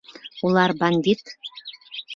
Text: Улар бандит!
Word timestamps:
Улар 0.49 0.73
бандит! 0.81 1.37